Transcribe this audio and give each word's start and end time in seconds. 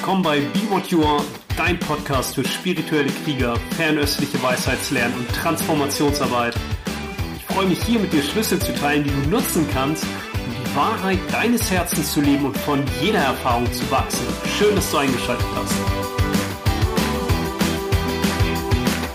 Willkommen 0.00 0.22
bei 0.22 0.40
Be 0.40 0.60
What 0.70 0.86
You 0.86 1.04
Are, 1.04 1.22
dein 1.58 1.78
Podcast 1.78 2.34
für 2.34 2.42
spirituelle 2.42 3.10
Krieger, 3.22 3.54
fernöstliche 3.76 4.42
Weisheitslernen 4.42 5.14
und 5.14 5.28
Transformationsarbeit. 5.28 6.54
Ich 7.36 7.44
freue 7.44 7.66
mich 7.66 7.82
hier 7.82 8.00
mit 8.00 8.10
dir 8.10 8.22
Schlüssel 8.22 8.58
zu 8.58 8.74
teilen, 8.74 9.04
die 9.04 9.10
du 9.10 9.28
nutzen 9.28 9.68
kannst, 9.74 10.04
um 10.04 10.64
die 10.64 10.74
Wahrheit 10.74 11.18
deines 11.30 11.70
Herzens 11.70 12.14
zu 12.14 12.22
leben 12.22 12.46
und 12.46 12.56
von 12.56 12.82
jeder 13.02 13.18
Erfahrung 13.18 13.70
zu 13.74 13.90
wachsen. 13.90 14.26
Schön, 14.58 14.74
dass 14.74 14.90
du 14.90 14.96
eingeschaltet 14.96 15.46
hast. 15.54 15.74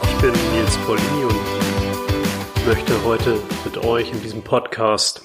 Ich 0.03 0.21
bin 0.21 0.33
Nils 0.53 0.77
Paulini 0.85 1.23
und 1.23 2.67
möchte 2.67 3.03
heute 3.03 3.41
mit 3.63 3.77
euch 3.83 4.11
in 4.11 4.21
diesem 4.21 4.43
Podcast 4.43 5.23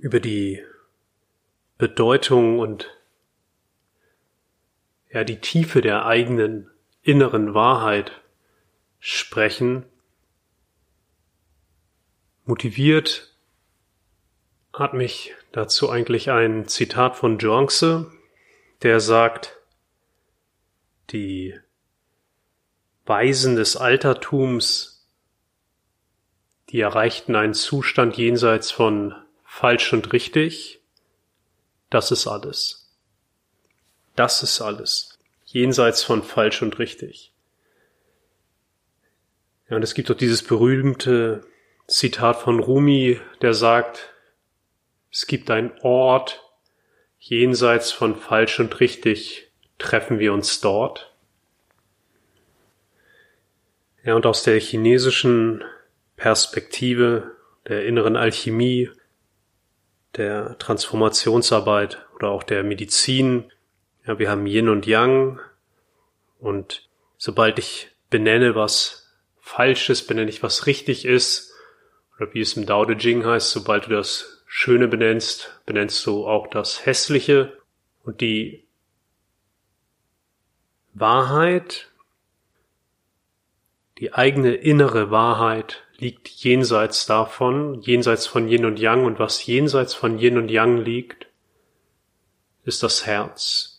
über 0.00 0.18
die 0.18 0.60
Bedeutung 1.78 2.58
und 2.58 2.97
ja 5.10 5.24
die 5.24 5.40
Tiefe 5.40 5.80
der 5.80 6.06
eigenen 6.06 6.70
inneren 7.02 7.54
Wahrheit 7.54 8.12
sprechen. 9.00 9.84
Motiviert 12.44 13.34
hat 14.72 14.94
mich 14.94 15.34
dazu 15.52 15.90
eigentlich 15.90 16.30
ein 16.30 16.68
Zitat 16.68 17.16
von 17.16 17.38
Jonce, 17.38 18.06
der 18.82 19.00
sagt, 19.00 19.56
die 21.10 21.58
Weisen 23.06 23.56
des 23.56 23.76
Altertums, 23.76 25.06
die 26.68 26.80
erreichten 26.80 27.34
einen 27.34 27.54
Zustand 27.54 28.18
jenseits 28.18 28.70
von 28.70 29.14
falsch 29.44 29.92
und 29.94 30.12
richtig, 30.12 30.80
das 31.88 32.10
ist 32.10 32.26
alles. 32.26 32.94
Das 34.14 34.42
ist 34.42 34.60
alles. 34.60 35.07
Jenseits 35.50 36.02
von 36.02 36.22
falsch 36.22 36.60
und 36.60 36.78
richtig. 36.78 37.32
Ja, 39.70 39.76
und 39.76 39.82
es 39.82 39.94
gibt 39.94 40.10
doch 40.10 40.16
dieses 40.16 40.42
berühmte 40.42 41.40
Zitat 41.86 42.36
von 42.36 42.60
Rumi, 42.60 43.18
der 43.40 43.54
sagt, 43.54 44.12
es 45.10 45.26
gibt 45.26 45.50
einen 45.50 45.72
Ort, 45.80 46.44
jenseits 47.18 47.92
von 47.92 48.14
falsch 48.14 48.60
und 48.60 48.78
richtig 48.80 49.50
treffen 49.78 50.18
wir 50.18 50.34
uns 50.34 50.60
dort. 50.60 51.14
Ja, 54.04 54.16
und 54.16 54.26
aus 54.26 54.42
der 54.42 54.60
chinesischen 54.60 55.64
Perspektive, 56.16 57.36
der 57.66 57.86
inneren 57.86 58.16
Alchemie, 58.16 58.90
der 60.14 60.58
Transformationsarbeit 60.58 62.06
oder 62.14 62.28
auch 62.28 62.42
der 62.42 62.64
Medizin 62.64 63.50
ja, 64.08 64.18
wir 64.18 64.30
haben 64.30 64.46
Yin 64.46 64.70
und 64.70 64.86
Yang. 64.86 65.38
Und 66.40 66.88
sobald 67.18 67.58
ich 67.58 67.90
benenne, 68.08 68.54
was 68.54 69.12
falsch 69.38 69.90
ist, 69.90 70.06
benenne 70.06 70.30
ich, 70.30 70.42
was 70.42 70.66
richtig 70.66 71.04
ist, 71.04 71.52
oder 72.16 72.32
wie 72.32 72.40
es 72.40 72.54
im 72.54 72.64
Dao 72.64 72.86
De 72.86 72.96
Jing 72.96 73.24
heißt, 73.24 73.50
sobald 73.50 73.86
du 73.86 73.90
das 73.90 74.42
Schöne 74.46 74.88
benennst, 74.88 75.60
benennst 75.66 76.04
du 76.06 76.26
auch 76.26 76.46
das 76.46 76.86
Hässliche. 76.86 77.52
Und 78.02 78.22
die 78.22 78.66
Wahrheit, 80.94 81.90
die 83.98 84.14
eigene 84.14 84.54
innere 84.54 85.10
Wahrheit 85.10 85.84
liegt 85.98 86.28
jenseits 86.28 87.04
davon, 87.04 87.82
jenseits 87.82 88.26
von 88.26 88.48
Yin 88.48 88.64
und 88.64 88.78
Yang. 88.78 89.04
Und 89.04 89.18
was 89.18 89.44
jenseits 89.44 89.92
von 89.92 90.18
Yin 90.18 90.38
und 90.38 90.50
Yang 90.50 90.78
liegt, 90.78 91.26
ist 92.64 92.82
das 92.82 93.04
Herz. 93.04 93.77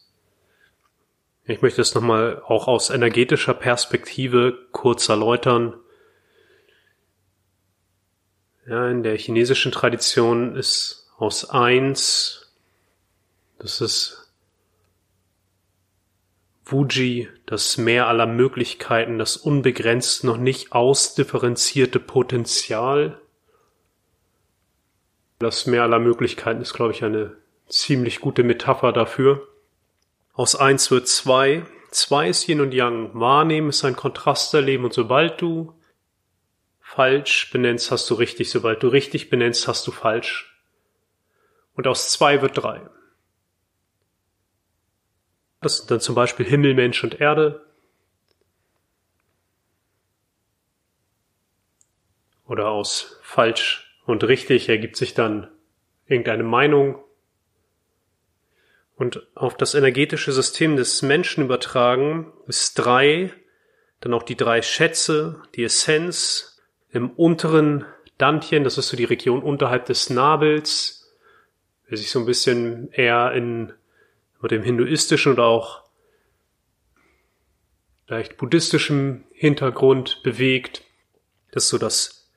Ich 1.49 1.63
möchte 1.63 1.81
es 1.81 1.95
nochmal 1.95 2.43
auch 2.45 2.67
aus 2.67 2.91
energetischer 2.91 3.55
Perspektive 3.55 4.55
kurz 4.71 5.09
erläutern. 5.09 5.73
Ja, 8.67 8.87
in 8.87 9.01
der 9.01 9.17
chinesischen 9.17 9.71
Tradition 9.71 10.55
ist 10.55 11.09
aus 11.17 11.49
eins, 11.49 12.53
das 13.57 13.81
ist 13.81 14.31
Wuji, 16.65 17.29
das 17.47 17.79
Meer 17.79 18.05
aller 18.05 18.27
Möglichkeiten, 18.27 19.17
das 19.17 19.35
unbegrenzt 19.35 20.23
noch 20.23 20.37
nicht 20.37 20.71
ausdifferenzierte 20.71 21.99
Potenzial. 21.99 23.19
Das 25.39 25.65
Meer 25.65 25.81
aller 25.81 25.99
Möglichkeiten 25.99 26.61
ist, 26.61 26.75
glaube 26.75 26.93
ich, 26.93 27.03
eine 27.03 27.37
ziemlich 27.67 28.19
gute 28.19 28.43
Metapher 28.43 28.93
dafür. 28.93 29.48
Aus 30.39 30.55
eins 30.55 30.89
wird 30.89 31.05
zwei. 31.09 31.65
Zwei 31.91 32.29
ist 32.29 32.47
Yin 32.47 32.61
und 32.61 32.73
Yang. 32.73 33.13
Wahrnehmen 33.13 33.67
ist 33.67 33.83
ein 33.83 33.97
Kontrast 33.97 34.53
erleben 34.53 34.85
und 34.85 34.93
sobald 34.93 35.41
du 35.41 35.77
falsch 36.79 37.51
benennst, 37.51 37.91
hast 37.91 38.09
du 38.09 38.13
richtig. 38.13 38.49
Sobald 38.49 38.81
du 38.81 38.87
richtig 38.87 39.29
benennst, 39.29 39.67
hast 39.67 39.85
du 39.85 39.91
falsch. 39.91 40.57
Und 41.73 41.87
aus 41.87 42.13
zwei 42.13 42.41
wird 42.41 42.57
drei. 42.57 42.89
Das 45.59 45.79
sind 45.79 45.91
dann 45.91 45.99
zum 45.99 46.15
Beispiel 46.15 46.45
Himmel, 46.45 46.73
Mensch 46.73 47.03
und 47.03 47.19
Erde. 47.19 47.65
Oder 52.45 52.69
aus 52.69 53.19
falsch 53.23 53.99
und 54.05 54.23
richtig 54.23 54.69
ergibt 54.69 54.95
sich 54.95 55.13
dann 55.13 55.51
irgendeine 56.05 56.43
Meinung 56.43 57.03
und 58.99 59.25
auf 59.33 59.55
das 59.55 59.75
energetische 59.75 60.33
System 60.33 60.75
des 60.75 61.01
Menschen 61.01 61.45
übertragen, 61.45 62.33
ist 62.47 62.73
drei, 62.73 63.33
dann 64.01 64.13
auch 64.13 64.23
die 64.23 64.35
drei 64.35 64.61
Schätze, 64.61 65.41
die 65.55 65.63
Essenz 65.63 66.61
im 66.91 67.09
unteren 67.11 67.85
Dantien, 68.17 68.65
das 68.65 68.77
ist 68.77 68.89
so 68.89 68.97
die 68.97 69.05
Region 69.05 69.41
unterhalb 69.41 69.85
des 69.85 70.09
Nabels, 70.09 71.15
der 71.89 71.97
sich 71.97 72.11
so 72.11 72.19
ein 72.19 72.25
bisschen 72.25 72.91
eher 72.91 73.31
in 73.31 73.71
mit 74.41 74.51
dem 74.51 74.63
hinduistischen 74.63 75.33
oder 75.33 75.45
auch 75.45 75.83
vielleicht 78.05 78.35
buddhistischem 78.35 79.23
Hintergrund 79.31 80.23
bewegt. 80.23 80.83
Das 81.51 81.63
ist 81.63 81.69
so 81.69 81.77
das 81.77 82.29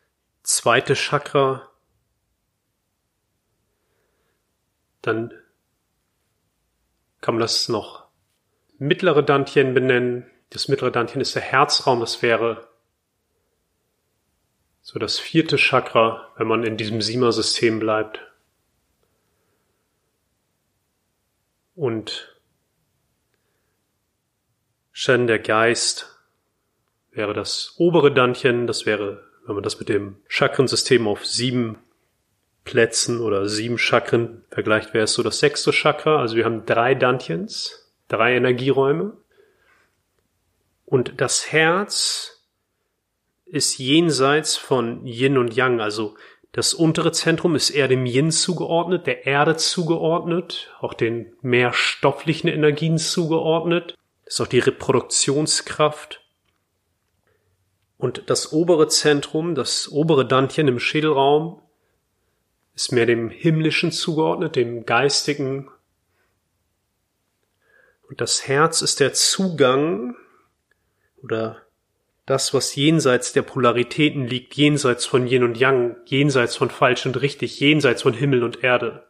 zweite 0.44 0.94
Chakra. 0.94 1.68
Dann 5.00 5.32
kann 7.22 7.36
man 7.36 7.40
das 7.40 7.70
noch 7.70 8.08
mittlere 8.78 9.22
Dantien 9.22 9.72
benennen. 9.72 10.30
Das 10.50 10.68
mittlere 10.68 10.90
Dantien 10.90 11.22
ist 11.22 11.34
der 11.34 11.42
Herzraum, 11.42 12.00
das 12.00 12.20
wäre 12.20 12.68
so 14.82 14.98
das 14.98 15.18
vierte 15.18 15.56
Chakra, 15.56 16.32
wenn 16.36 16.48
man 16.48 16.64
in 16.64 16.76
diesem 16.76 17.00
Sima-System 17.00 17.78
bleibt. 17.78 18.20
Und 21.74 22.36
Shen, 24.90 25.26
der 25.26 25.38
Geist, 25.38 26.18
wäre 27.12 27.32
das 27.32 27.74
obere 27.78 28.12
Dantien, 28.12 28.66
das 28.66 28.84
wäre, 28.84 29.24
wenn 29.46 29.54
man 29.54 29.64
das 29.64 29.78
mit 29.78 29.88
dem 29.88 30.16
Chakrensystem 30.28 31.06
auf 31.06 31.24
sieben 31.24 31.78
Plätzen 32.64 33.20
oder 33.20 33.48
sieben 33.48 33.78
Chakren 33.78 34.44
vergleicht, 34.50 34.94
wäre 34.94 35.04
es 35.04 35.14
so 35.14 35.22
das 35.22 35.38
sechste 35.38 35.72
Chakra. 35.72 36.20
Also 36.20 36.36
wir 36.36 36.44
haben 36.44 36.64
drei 36.64 36.94
Dantians, 36.94 37.92
drei 38.08 38.36
Energieräume. 38.36 39.16
Und 40.84 41.14
das 41.20 41.50
Herz 41.50 42.46
ist 43.46 43.78
jenseits 43.78 44.56
von 44.56 45.06
Yin 45.06 45.38
und 45.38 45.54
Yang. 45.54 45.80
Also 45.80 46.14
das 46.52 46.74
untere 46.74 47.12
Zentrum 47.12 47.54
ist 47.54 47.70
eher 47.70 47.88
dem 47.88 48.06
Yin 48.06 48.30
zugeordnet, 48.30 49.06
der 49.06 49.26
Erde 49.26 49.56
zugeordnet, 49.56 50.70
auch 50.80 50.94
den 50.94 51.32
mehr 51.40 51.72
stofflichen 51.72 52.48
Energien 52.48 52.98
zugeordnet. 52.98 53.96
Das 54.24 54.34
ist 54.34 54.40
auch 54.42 54.46
die 54.46 54.58
Reproduktionskraft. 54.58 56.20
Und 57.96 58.24
das 58.28 58.52
obere 58.52 58.88
Zentrum, 58.88 59.54
das 59.54 59.90
obere 59.90 60.26
Dantien 60.26 60.68
im 60.68 60.78
Schädelraum, 60.78 61.62
ist 62.74 62.92
mehr 62.92 63.06
dem 63.06 63.30
Himmlischen 63.30 63.92
zugeordnet, 63.92 64.56
dem 64.56 64.86
Geistigen. 64.86 65.68
Und 68.08 68.20
das 68.20 68.46
Herz 68.46 68.82
ist 68.82 69.00
der 69.00 69.12
Zugang 69.12 70.16
oder 71.22 71.62
das, 72.26 72.54
was 72.54 72.74
jenseits 72.76 73.32
der 73.32 73.42
Polaritäten 73.42 74.26
liegt, 74.26 74.54
jenseits 74.54 75.06
von 75.06 75.26
Yin 75.26 75.42
und 75.42 75.58
Yang, 75.58 75.96
jenseits 76.06 76.56
von 76.56 76.70
falsch 76.70 77.04
und 77.06 77.20
richtig, 77.20 77.58
jenseits 77.60 78.02
von 78.02 78.14
Himmel 78.14 78.44
und 78.44 78.62
Erde. 78.62 79.06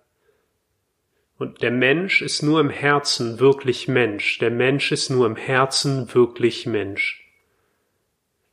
Und 1.38 1.62
der 1.62 1.72
Mensch 1.72 2.22
ist 2.22 2.42
nur 2.42 2.60
im 2.60 2.70
Herzen 2.70 3.40
wirklich 3.40 3.88
Mensch. 3.88 4.38
Der 4.38 4.50
Mensch 4.50 4.92
ist 4.92 5.10
nur 5.10 5.26
im 5.26 5.36
Herzen 5.36 6.14
wirklich 6.14 6.66
Mensch. 6.66 7.28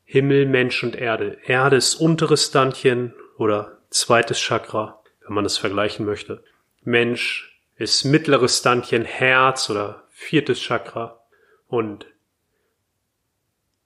Himmel, 0.03 0.47
Mensch 0.47 0.83
und 0.83 0.95
Erde. 0.95 1.37
Erde 1.45 1.75
ist 1.75 1.95
unteres 1.95 2.47
Standchen 2.47 3.13
oder 3.37 3.79
zweites 3.91 4.39
Chakra 4.39 4.98
wenn 5.29 5.35
man 5.35 5.43
das 5.43 5.57
vergleichen 5.57 6.05
möchte. 6.05 6.43
Mensch 6.83 7.61
ist 7.75 8.03
mittleres 8.03 8.57
Standchen 8.57 9.05
Herz 9.05 9.69
oder 9.69 10.03
viertes 10.09 10.59
Chakra 10.59 11.23
und 11.67 12.07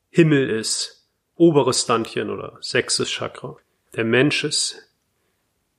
Himmel 0.09 0.49
ist 0.49 1.07
oberes 1.35 1.85
Dandchen 1.85 2.29
oder 2.29 2.57
sechstes 2.61 3.09
Chakra. 3.09 3.57
Der 3.95 4.05
Mensch 4.05 4.43
ist 4.43 4.89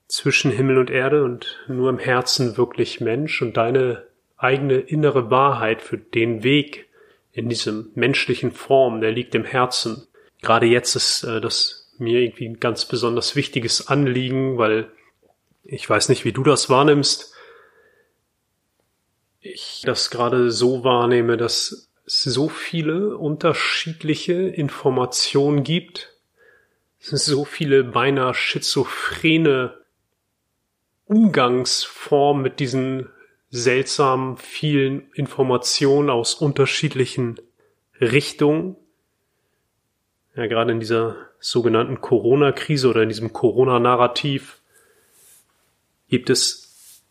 zwischen 0.06 0.50
Himmel 0.50 0.78
und 0.78 0.90
Erde 0.90 1.24
und 1.24 1.64
nur 1.66 1.88
im 1.88 1.98
Herzen 1.98 2.56
wirklich 2.56 3.00
Mensch 3.00 3.40
und 3.40 3.56
deine 3.56 4.06
eigene 4.36 4.78
innere 4.78 5.30
Wahrheit 5.30 5.80
für 5.80 5.96
den 5.96 6.44
Weg 6.44 6.88
in 7.32 7.48
diesem 7.48 7.90
menschlichen 7.94 8.52
Form, 8.52 9.00
der 9.00 9.12
liegt 9.12 9.34
im 9.34 9.44
Herzen. 9.44 10.06
Gerade 10.42 10.66
jetzt 10.66 10.94
ist 10.94 11.24
äh, 11.24 11.40
das 11.40 11.92
mir 11.98 12.20
irgendwie 12.20 12.48
ein 12.48 12.60
ganz 12.60 12.84
besonders 12.86 13.36
wichtiges 13.36 13.88
Anliegen, 13.88 14.58
weil 14.58 14.90
ich 15.64 15.88
weiß 15.88 16.10
nicht, 16.10 16.24
wie 16.24 16.32
du 16.32 16.42
das 16.42 16.68
wahrnimmst. 16.68 17.34
Ich 19.40 19.82
das 19.84 20.10
gerade 20.10 20.50
so 20.50 20.84
wahrnehme, 20.84 21.36
dass 21.36 21.90
es 22.06 22.22
so 22.22 22.48
viele 22.48 23.16
unterschiedliche 23.16 24.34
Informationen 24.34 25.64
gibt, 25.64 26.12
so 26.98 27.44
viele 27.44 27.84
beinahe 27.84 28.34
schizophrene 28.34 29.78
Umgangsformen 31.06 32.42
mit 32.42 32.60
diesen 32.60 33.10
seltsamen 33.50 34.36
vielen 34.36 35.10
Informationen 35.12 36.10
aus 36.10 36.34
unterschiedlichen 36.34 37.38
Richtungen. 38.00 38.76
Ja, 40.34 40.46
gerade 40.46 40.72
in 40.72 40.80
dieser 40.80 41.16
sogenannten 41.38 42.00
Corona-Krise 42.00 42.88
oder 42.88 43.02
in 43.02 43.10
diesem 43.10 43.32
Corona-Narrativ 43.32 44.62
gibt 46.14 46.30
es 46.30 47.02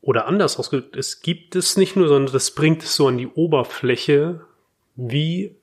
oder 0.00 0.26
anders 0.26 0.56
ausgedrückt, 0.60 0.94
es 0.94 1.20
gibt 1.20 1.56
es 1.56 1.76
nicht 1.76 1.96
nur, 1.96 2.06
sondern 2.06 2.32
das 2.32 2.52
bringt 2.52 2.84
es 2.84 2.94
so 2.94 3.08
an 3.08 3.18
die 3.18 3.26
Oberfläche, 3.26 4.46
wie 4.94 5.56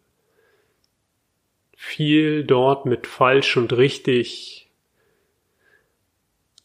viel 1.78 2.44
dort 2.44 2.86
mit 2.86 3.08
falsch 3.08 3.56
und 3.56 3.72
richtig 3.72 4.70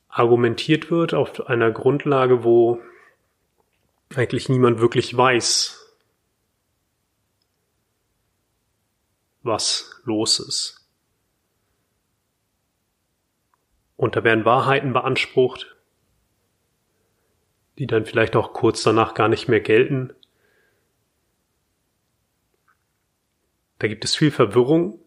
argumentiert 0.09 0.91
wird 0.91 1.15
auf 1.15 1.47
einer 1.47 1.70
Grundlage, 1.70 2.43
wo 2.43 2.81
eigentlich 4.17 4.49
niemand 4.49 4.81
wirklich 4.81 5.17
weiß, 5.17 5.94
was 9.44 10.00
los 10.03 10.41
ist. 10.41 10.77
Und 13.98 14.16
da 14.16 14.24
werden 14.24 14.46
Wahrheiten 14.46 14.94
beansprucht, 14.94 15.76
die 17.76 17.86
dann 17.86 18.06
vielleicht 18.06 18.34
auch 18.34 18.54
kurz 18.54 18.82
danach 18.82 19.12
gar 19.12 19.28
nicht 19.28 19.48
mehr 19.48 19.60
gelten. 19.60 20.14
Da 23.78 23.88
gibt 23.88 24.06
es 24.06 24.16
viel 24.16 24.30
Verwirrung, 24.30 24.98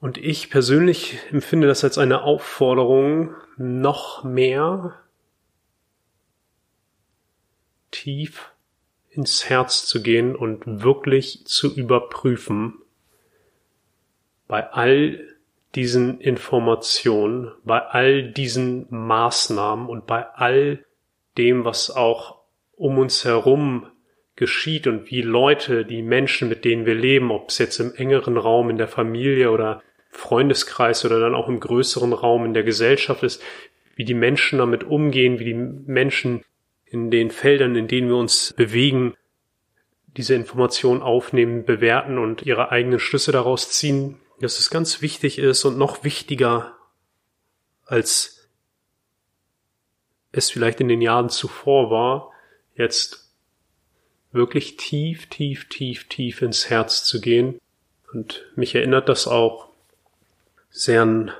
und 0.00 0.16
ich 0.16 0.48
persönlich 0.48 1.18
empfinde 1.30 1.66
das 1.66 1.84
als 1.84 1.98
eine 1.98 2.22
Aufforderung, 2.22 3.34
noch 3.58 4.24
mehr 4.24 4.98
tief 7.90 8.52
ins 9.10 9.50
Herz 9.50 9.84
zu 9.84 10.02
gehen 10.02 10.34
und 10.34 10.82
wirklich 10.82 11.44
zu 11.44 11.74
überprüfen, 11.74 12.78
bei 14.48 14.66
all 14.70 15.36
diesen 15.74 16.20
Informationen, 16.20 17.52
bei 17.64 17.80
all 17.80 18.24
diesen 18.24 18.86
Maßnahmen 18.90 19.88
und 19.88 20.06
bei 20.06 20.26
all 20.26 20.84
dem, 21.38 21.64
was 21.64 21.90
auch 21.90 22.40
um 22.76 22.98
uns 22.98 23.24
herum 23.24 23.86
geschieht 24.34 24.86
und 24.86 25.10
wie 25.10 25.22
Leute, 25.22 25.84
die 25.84 26.02
Menschen, 26.02 26.48
mit 26.48 26.64
denen 26.64 26.86
wir 26.86 26.94
leben, 26.94 27.30
ob 27.30 27.50
es 27.50 27.58
jetzt 27.58 27.78
im 27.78 27.94
engeren 27.94 28.36
Raum 28.36 28.70
in 28.70 28.78
der 28.78 28.88
Familie 28.88 29.50
oder 29.50 29.82
Freundeskreis 30.10 31.04
oder 31.04 31.20
dann 31.20 31.34
auch 31.34 31.48
im 31.48 31.60
größeren 31.60 32.12
Raum 32.12 32.44
in 32.46 32.54
der 32.54 32.64
Gesellschaft 32.64 33.22
ist, 33.22 33.42
wie 33.94 34.04
die 34.04 34.14
Menschen 34.14 34.58
damit 34.58 34.82
umgehen, 34.82 35.38
wie 35.38 35.44
die 35.44 35.54
Menschen 35.54 36.42
in 36.86 37.10
den 37.10 37.30
Feldern, 37.30 37.76
in 37.76 37.86
denen 37.86 38.08
wir 38.08 38.16
uns 38.16 38.54
bewegen, 38.54 39.14
diese 40.16 40.34
Informationen 40.34 41.02
aufnehmen, 41.02 41.64
bewerten 41.64 42.18
und 42.18 42.42
ihre 42.42 42.72
eigenen 42.72 42.98
Schlüsse 42.98 43.30
daraus 43.30 43.70
ziehen, 43.70 44.16
dass 44.40 44.58
es 44.58 44.70
ganz 44.70 45.02
wichtig 45.02 45.38
ist 45.38 45.64
und 45.64 45.78
noch 45.78 46.04
wichtiger 46.04 46.76
als 47.90 48.48
es 50.30 50.48
vielleicht 50.48 50.80
in 50.80 50.88
den 50.88 51.02
Jahren 51.02 51.28
zuvor 51.28 51.90
war, 51.90 52.30
jetzt 52.76 53.32
wirklich 54.30 54.76
tief, 54.76 55.26
tief, 55.26 55.68
tief, 55.68 56.08
tief 56.08 56.40
ins 56.40 56.70
Herz 56.70 57.04
zu 57.04 57.20
gehen. 57.20 57.60
Und 58.12 58.46
mich 58.54 58.76
erinnert 58.76 59.08
das 59.08 59.26
auch 59.26 59.70
sehr 60.70 61.02
an, 61.02 61.32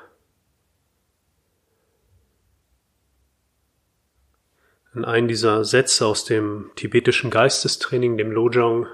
an 4.92 5.04
einen 5.04 5.28
dieser 5.28 5.64
Sätze 5.64 6.04
aus 6.04 6.24
dem 6.24 6.72
tibetischen 6.74 7.30
Geistestraining, 7.30 8.18
dem 8.18 8.32
Lojong. 8.32 8.88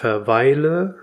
Verweile 0.00 0.98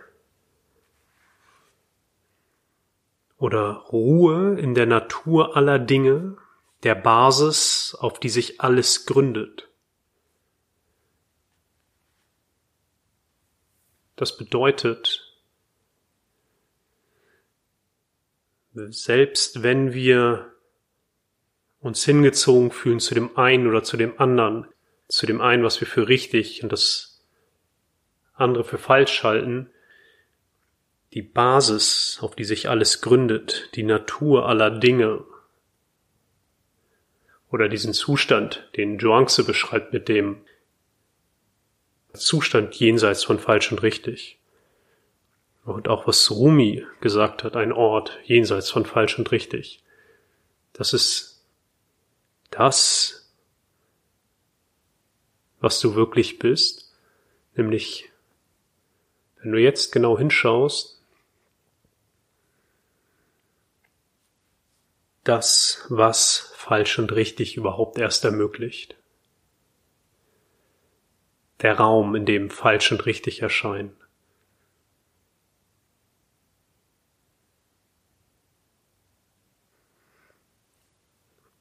oder 3.37 3.73
Ruhe 3.91 4.59
in 4.59 4.73
der 4.73 4.87
Natur 4.87 5.55
aller 5.55 5.77
Dinge, 5.77 6.37
der 6.81 6.95
Basis, 6.95 7.95
auf 7.99 8.19
die 8.19 8.29
sich 8.29 8.59
alles 8.59 9.05
gründet. 9.05 9.69
Das 14.15 14.35
bedeutet, 14.35 15.31
selbst 18.73 19.61
wenn 19.61 19.93
wir 19.93 20.55
uns 21.81 22.03
hingezogen 22.03 22.71
fühlen 22.71 22.99
zu 22.99 23.13
dem 23.13 23.37
einen 23.37 23.67
oder 23.67 23.83
zu 23.83 23.95
dem 23.95 24.19
anderen, 24.19 24.65
zu 25.07 25.27
dem 25.27 25.39
einen, 25.39 25.63
was 25.63 25.79
wir 25.81 25.87
für 25.87 26.07
richtig 26.07 26.63
und 26.63 26.71
das 26.71 27.16
andere 28.37 28.63
für 28.63 28.77
falsch 28.77 29.23
halten, 29.23 29.69
die 31.13 31.21
Basis, 31.21 32.19
auf 32.21 32.35
die 32.35 32.43
sich 32.43 32.69
alles 32.69 33.01
gründet, 33.01 33.69
die 33.75 33.83
Natur 33.83 34.47
aller 34.47 34.69
Dinge 34.69 35.23
oder 37.49 37.69
diesen 37.69 37.93
Zustand, 37.93 38.69
den 38.75 38.99
Zhuangzi 38.99 39.43
beschreibt 39.43 39.93
mit 39.93 40.09
dem 40.09 40.41
Zustand 42.13 42.75
jenseits 42.75 43.23
von 43.23 43.39
falsch 43.39 43.71
und 43.71 43.83
richtig. 43.83 44.39
Und 45.63 45.87
auch 45.87 46.07
was 46.07 46.31
Rumi 46.31 46.85
gesagt 47.01 47.43
hat, 47.43 47.55
ein 47.55 47.71
Ort 47.71 48.17
jenseits 48.23 48.69
von 48.69 48.85
falsch 48.85 49.17
und 49.17 49.31
richtig. 49.31 49.83
Das 50.73 50.93
ist 50.93 51.45
das, 52.51 53.33
was 55.59 55.79
du 55.79 55.95
wirklich 55.95 56.39
bist, 56.39 56.93
nämlich 57.55 58.09
wenn 59.41 59.51
du 59.51 59.59
jetzt 59.59 59.91
genau 59.91 60.17
hinschaust, 60.17 61.01
das, 65.23 65.85
was 65.89 66.53
falsch 66.55 66.99
und 66.99 67.11
richtig 67.11 67.57
überhaupt 67.57 67.97
erst 67.97 68.23
ermöglicht. 68.23 68.95
Der 71.61 71.77
Raum, 71.77 72.15
in 72.15 72.25
dem 72.25 72.49
falsch 72.49 72.91
und 72.91 73.05
richtig 73.05 73.41
erscheinen. 73.41 73.95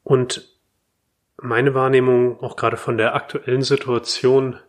Und 0.04 0.56
meine 1.37 1.75
Wahrnehmung 1.75 2.38
auch 2.40 2.54
gerade 2.54 2.76
von 2.76 2.97
der 2.97 3.16
aktuellen 3.16 3.62
Situation 3.62 4.61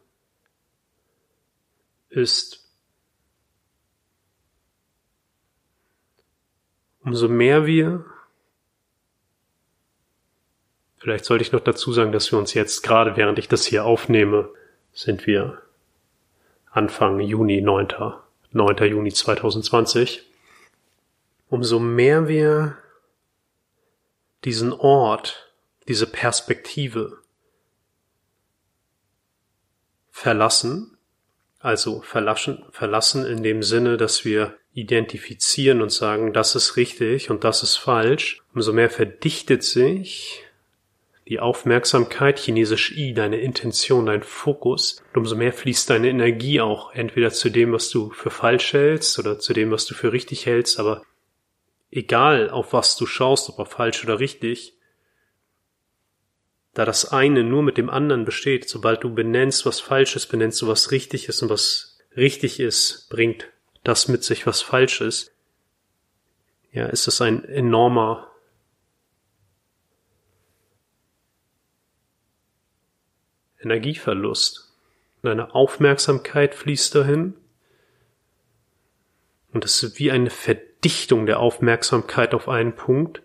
ist, 2.10 2.67
umso 7.08 7.30
mehr 7.30 7.66
wir, 7.66 8.04
vielleicht 10.98 11.24
sollte 11.24 11.42
ich 11.42 11.54
noch 11.54 11.62
dazu 11.62 11.94
sagen, 11.94 12.12
dass 12.12 12.34
wir 12.34 12.38
uns 12.38 12.54
jetzt 12.54 12.84
gerade, 12.84 13.16
während 13.16 13.40
ich 13.40 13.48
das 13.48 13.66
hier 13.66 13.86
aufnehme, 13.86 14.50
sind 14.92 15.26
wir 15.26 15.62
Anfang 16.70 17.22
Juni, 17.22 17.62
9. 17.62 17.88
9. 18.52 18.78
Juni 18.90 19.14
2020. 19.14 20.28
Umso 21.48 21.80
mehr 21.80 22.28
wir 22.28 22.78
diesen 24.44 24.74
Ort, 24.74 25.54
diese 25.88 26.08
Perspektive 26.08 27.20
verlassen, 30.12 30.98
also 31.60 32.02
verlassen, 32.02 32.66
verlassen 32.72 33.26
in 33.26 33.44
dem 33.44 33.64
Sinne, 33.64 33.96
dass 33.96 34.26
wir 34.26 34.58
identifizieren 34.78 35.82
und 35.82 35.92
sagen, 35.92 36.34
das 36.34 36.54
ist 36.54 36.78
richtig 36.78 37.32
und 37.32 37.44
das 37.44 37.64
ist 37.64 37.78
falsch, 37.78 38.44
umso 38.54 38.74
mehr 38.74 38.92
verdichtet 38.92 39.64
sich 39.64 40.44
die 41.28 41.40
Aufmerksamkeit, 41.40 42.38
chinesisch 42.40 42.96
I, 42.96 43.14
deine 43.14 43.40
Intention, 43.40 44.06
dein 44.06 44.22
Fokus. 44.22 45.04
Umso 45.16 45.36
mehr 45.36 45.52
fließt 45.52 45.90
deine 45.90 46.10
Energie 46.10 46.62
auch 46.62 46.94
entweder 46.94 47.32
zu 47.32 47.50
dem, 47.50 47.74
was 47.74 47.90
du 47.90 48.12
für 48.12 48.30
falsch 48.30 48.72
hältst 48.72 49.18
oder 49.18 49.40
zu 49.40 49.54
dem, 49.54 49.72
was 49.72 49.88
du 49.88 49.96
für 49.96 50.14
richtig 50.14 50.46
hältst. 50.46 50.80
Aber 50.80 51.02
egal, 51.90 52.50
auf 52.52 52.72
was 52.72 52.96
du 52.96 53.08
schaust, 53.08 53.50
ob 53.50 53.60
auf 53.60 53.72
falsch 53.72 54.04
oder 54.04 54.20
richtig, 54.20 54.76
da 56.76 56.86
das 56.86 57.12
eine 57.12 57.44
nur 57.44 57.64
mit 57.64 57.78
dem 57.78 57.90
anderen 57.90 58.26
besteht, 58.26 58.70
sobald 58.70 59.04
du 59.04 59.14
benennst, 59.14 59.66
was 59.66 59.82
falsch 59.82 60.16
ist, 60.16 60.28
benennst 60.28 60.62
du, 60.62 60.68
was 60.68 60.92
richtig 60.92 61.28
ist 61.28 61.42
und 61.42 61.50
was 61.50 61.98
richtig 62.16 62.60
ist, 62.60 63.08
bringt 63.10 63.50
das 63.88 64.10
mit 64.10 64.24
sich, 64.24 64.46
was 64.46 64.62
falsch 64.62 65.00
ist. 65.02 65.32
Ja, 66.72 66.88
ist 66.88 67.08
es 67.08 67.22
ein 67.22 67.46
enormer 67.46 68.30
Energieverlust. 73.60 74.76
Deine 75.22 75.56
Aufmerksamkeit 75.56 76.54
fließt 76.54 76.96
dahin. 76.96 77.36
Und 79.54 79.64
es 79.64 79.82
ist 79.82 80.00
wie 80.00 80.12
eine 80.12 80.30
Verdichtung 80.30 81.26
der 81.26 81.40
Aufmerksamkeit 81.40 82.34
auf 82.34 82.50
einen 82.50 82.76
Punkt. 82.76 83.22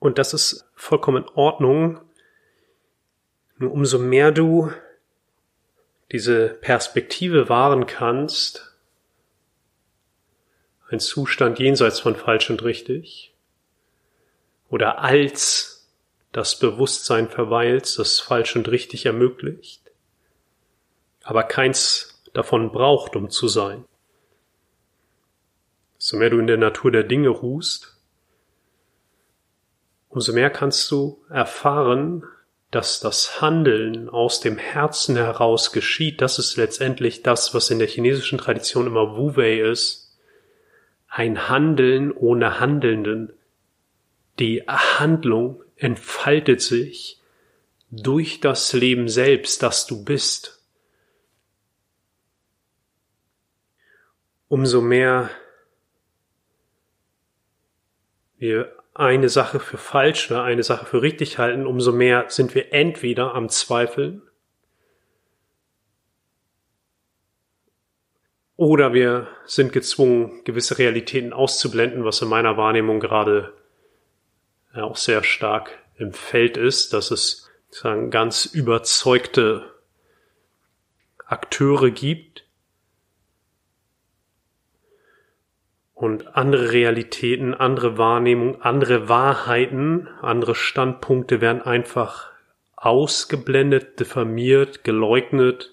Und 0.00 0.18
das 0.18 0.34
ist 0.34 0.68
vollkommen 0.74 1.22
in 1.22 1.28
Ordnung. 1.30 2.03
Nur 3.56 3.72
umso 3.72 3.98
mehr 3.98 4.32
du 4.32 4.72
diese 6.12 6.48
Perspektive 6.48 7.48
wahren 7.48 7.86
kannst, 7.86 8.74
ein 10.90 11.00
Zustand 11.00 11.58
jenseits 11.58 12.00
von 12.00 12.16
falsch 12.16 12.50
und 12.50 12.62
richtig, 12.62 13.34
oder 14.68 14.98
als 14.98 15.88
das 16.32 16.58
Bewusstsein 16.58 17.28
verweilt, 17.28 17.98
das 17.98 18.20
falsch 18.20 18.56
und 18.56 18.68
richtig 18.68 19.06
ermöglicht, 19.06 19.82
aber 21.22 21.44
keins 21.44 22.22
davon 22.32 22.72
braucht, 22.72 23.16
um 23.16 23.30
zu 23.30 23.48
sein. 23.48 23.84
So 25.96 26.16
mehr 26.16 26.30
du 26.30 26.38
in 26.38 26.48
der 26.48 26.56
Natur 26.56 26.90
der 26.90 27.04
Dinge 27.04 27.28
ruhst, 27.28 27.96
umso 30.08 30.32
mehr 30.32 30.50
kannst 30.50 30.90
du 30.90 31.24
erfahren, 31.28 32.24
dass 32.74 32.98
das 32.98 33.40
Handeln 33.40 34.08
aus 34.08 34.40
dem 34.40 34.58
Herzen 34.58 35.14
heraus 35.16 35.70
geschieht. 35.70 36.20
Das 36.20 36.40
ist 36.40 36.56
letztendlich 36.56 37.22
das, 37.22 37.54
was 37.54 37.70
in 37.70 37.78
der 37.78 37.86
chinesischen 37.86 38.36
Tradition 38.36 38.88
immer 38.88 39.16
Wu 39.16 39.36
Wei 39.36 39.60
ist. 39.60 40.18
Ein 41.06 41.48
Handeln 41.48 42.10
ohne 42.10 42.58
Handelnden. 42.58 43.32
Die 44.40 44.62
Handlung 44.66 45.62
entfaltet 45.76 46.60
sich 46.60 47.20
durch 47.92 48.40
das 48.40 48.72
Leben 48.72 49.08
selbst, 49.08 49.62
das 49.62 49.86
du 49.86 50.04
bist. 50.04 50.60
Umso 54.48 54.80
mehr 54.80 55.30
wir 58.36 58.83
eine 58.94 59.28
Sache 59.28 59.58
für 59.58 59.76
falsch 59.76 60.30
oder 60.30 60.44
eine 60.44 60.62
Sache 60.62 60.86
für 60.86 61.02
richtig 61.02 61.38
halten, 61.38 61.66
umso 61.66 61.92
mehr 61.92 62.26
sind 62.28 62.54
wir 62.54 62.72
entweder 62.72 63.34
am 63.34 63.48
Zweifeln 63.48 64.22
oder 68.56 68.94
wir 68.94 69.26
sind 69.46 69.72
gezwungen, 69.72 70.42
gewisse 70.44 70.78
Realitäten 70.78 71.32
auszublenden, 71.32 72.04
was 72.04 72.22
in 72.22 72.28
meiner 72.28 72.56
Wahrnehmung 72.56 73.00
gerade 73.00 73.52
ja, 74.74 74.84
auch 74.84 74.96
sehr 74.96 75.24
stark 75.24 75.76
im 75.96 76.12
Feld 76.12 76.56
ist, 76.56 76.92
dass 76.92 77.10
es 77.10 77.50
sagen, 77.70 78.10
ganz 78.10 78.46
überzeugte 78.46 79.74
Akteure 81.26 81.90
gibt 81.90 82.43
und 85.94 86.36
andere 86.36 86.72
Realitäten, 86.72 87.54
andere 87.54 87.98
Wahrnehmungen, 87.98 88.60
andere 88.60 89.08
Wahrheiten, 89.08 90.08
andere 90.20 90.54
Standpunkte 90.54 91.40
werden 91.40 91.62
einfach 91.62 92.30
ausgeblendet, 92.76 94.00
diffamiert, 94.00 94.84
geleugnet, 94.84 95.72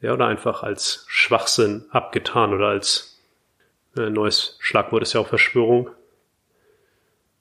ja, 0.00 0.12
oder 0.12 0.26
einfach 0.26 0.62
als 0.62 1.04
Schwachsinn 1.08 1.86
abgetan 1.90 2.52
oder 2.52 2.68
als 2.68 3.22
äh, 3.96 4.10
neues 4.10 4.56
Schlagwort 4.60 5.02
ist 5.02 5.14
ja 5.14 5.20
auch 5.20 5.28
Verschwörung 5.28 5.90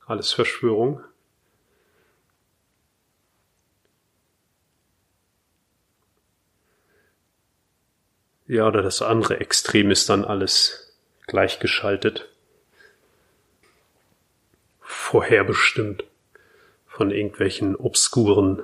alles 0.06 0.34
Verschwörung. 0.34 1.02
Ja, 8.48 8.68
oder 8.68 8.84
das 8.84 9.02
andere 9.02 9.40
Extrem 9.40 9.90
ist 9.90 10.08
dann 10.10 10.24
alles 10.24 10.96
gleichgeschaltet. 11.26 12.30
Vorherbestimmt 14.82 16.04
von 16.86 17.10
irgendwelchen 17.10 17.76
obskuren 17.76 18.62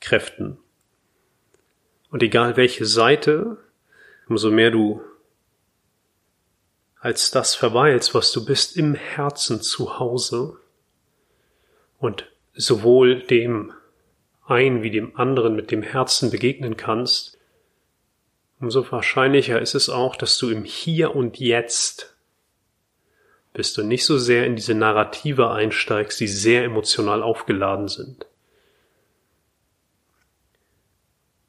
Kräften. 0.00 0.58
Und 2.10 2.22
egal 2.22 2.56
welche 2.56 2.86
Seite, 2.86 3.56
umso 4.28 4.50
mehr 4.50 4.70
du 4.70 5.02
als 7.00 7.30
das 7.32 7.54
verweilst, 7.54 8.14
was 8.14 8.30
du 8.30 8.44
bist 8.44 8.76
im 8.76 8.94
Herzen 8.94 9.60
zu 9.60 9.98
Hause 9.98 10.56
und 11.98 12.30
sowohl 12.54 13.22
dem 13.22 13.72
einen 14.46 14.82
wie 14.82 14.90
dem 14.90 15.16
anderen 15.16 15.56
mit 15.56 15.70
dem 15.70 15.82
Herzen 15.82 16.30
begegnen 16.30 16.76
kannst, 16.76 17.33
umso 18.64 18.90
wahrscheinlicher 18.90 19.60
ist 19.60 19.74
es 19.74 19.88
auch, 19.88 20.16
dass 20.16 20.38
du 20.38 20.50
im 20.50 20.64
Hier 20.64 21.14
und 21.14 21.38
Jetzt 21.38 22.16
bist 23.52 23.78
und 23.78 23.88
nicht 23.88 24.04
so 24.04 24.18
sehr 24.18 24.46
in 24.46 24.56
diese 24.56 24.74
Narrative 24.74 25.50
einsteigst, 25.50 26.18
die 26.18 26.26
sehr 26.26 26.64
emotional 26.64 27.22
aufgeladen 27.22 27.88
sind. 27.88 28.26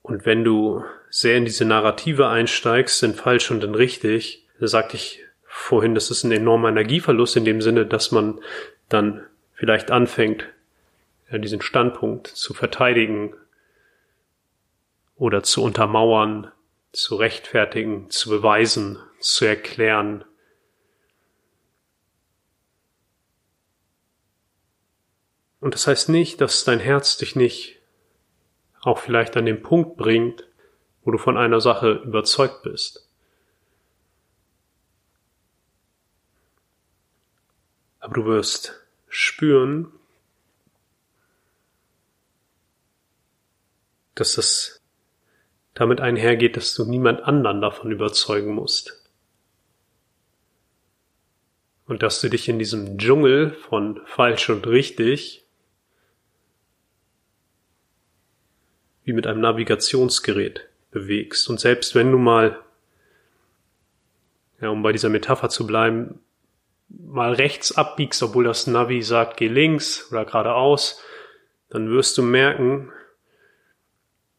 Und 0.03 0.25
wenn 0.25 0.43
du 0.43 0.83
sehr 1.09 1.37
in 1.37 1.45
diese 1.45 1.65
Narrative 1.65 2.27
einsteigst, 2.27 2.99
sind 2.99 3.15
falsch 3.15 3.49
und 3.49 3.63
in 3.63 3.73
richtig, 3.73 4.45
da 4.59 4.67
sagte 4.67 4.97
ich 4.97 5.23
vorhin, 5.45 5.95
das 5.95 6.11
ist 6.11 6.23
ein 6.23 6.31
enormer 6.31 6.69
Energieverlust 6.69 7.37
in 7.37 7.45
dem 7.45 7.61
Sinne, 7.61 7.85
dass 7.85 8.11
man 8.11 8.39
dann 8.89 9.25
vielleicht 9.53 9.89
anfängt, 9.89 10.45
diesen 11.31 11.61
Standpunkt 11.61 12.27
zu 12.27 12.53
verteidigen 12.53 13.33
oder 15.15 15.43
zu 15.43 15.63
untermauern, 15.63 16.51
zu 16.95 17.15
rechtfertigen, 17.15 18.09
zu 18.09 18.29
beweisen, 18.29 18.97
zu 19.19 19.45
erklären. 19.45 20.23
Und 25.59 25.73
das 25.73 25.87
heißt 25.87 26.09
nicht, 26.09 26.39
dass 26.41 26.63
dein 26.63 26.79
Herz 26.79 27.17
dich 27.17 27.35
nicht 27.35 27.81
auch 28.81 28.99
vielleicht 28.99 29.35
an 29.35 29.45
den 29.45 29.61
Punkt 29.61 29.97
bringt, 29.97 30.47
wo 31.03 31.11
du 31.11 31.17
von 31.17 31.37
einer 31.37 31.59
Sache 31.59 32.01
überzeugt 32.05 32.63
bist. 32.63 33.09
Aber 37.99 38.13
du 38.13 38.25
wirst 38.25 38.85
spüren, 39.09 39.91
dass 44.13 44.35
das 44.35 44.84
damit 45.75 46.01
einhergeht, 46.01 46.57
dass 46.57 46.73
du 46.73 46.85
niemand 46.85 47.21
anderen 47.23 47.61
davon 47.61 47.91
überzeugen 47.91 48.55
musst. 48.55 49.03
Und 51.85 52.01
dass 52.01 52.21
du 52.21 52.29
dich 52.29 52.49
in 52.49 52.57
diesem 52.57 52.97
Dschungel 52.97 53.51
von 53.51 54.01
falsch 54.05 54.49
und 54.49 54.65
richtig 54.65 55.45
wie 59.03 59.13
mit 59.13 59.27
einem 59.27 59.41
Navigationsgerät 59.41 60.67
bewegst. 60.89 61.47
Und 61.47 61.59
selbst 61.59 61.93
wenn 61.93 62.11
du 62.11 62.17
mal, 62.17 62.59
ja, 64.59 64.69
um 64.69 64.81
bei 64.81 64.93
dieser 64.93 65.09
Metapher 65.09 65.49
zu 65.49 65.67
bleiben, 65.67 66.19
mal 66.89 67.33
rechts 67.33 67.73
abbiegst, 67.73 68.23
obwohl 68.23 68.45
das 68.45 68.65
Navi 68.65 69.03
sagt, 69.03 69.37
geh 69.37 69.47
links 69.47 70.09
oder 70.09 70.25
geradeaus, 70.25 71.03
dann 71.69 71.89
wirst 71.89 72.17
du 72.17 72.23
merken, 72.23 72.91